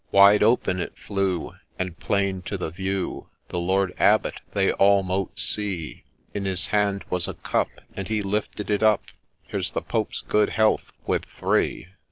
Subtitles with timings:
[0.11, 5.37] Wide open it flew, and plain to the view The Lord Abbot they all mote
[5.37, 9.03] see; In his hand was a cup, and he lifted it up,'
[9.47, 11.85] Here 's the Pope's good health with three